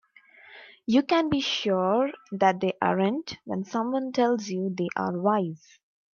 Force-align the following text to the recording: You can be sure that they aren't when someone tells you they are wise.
You 0.87 1.03
can 1.03 1.29
be 1.29 1.41
sure 1.41 2.09
that 2.31 2.59
they 2.59 2.73
aren't 2.81 3.37
when 3.45 3.63
someone 3.65 4.11
tells 4.11 4.47
you 4.49 4.73
they 4.75 4.87
are 4.97 5.15
wise. 5.15 5.77